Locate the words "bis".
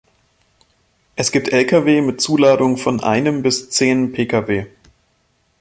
3.43-3.69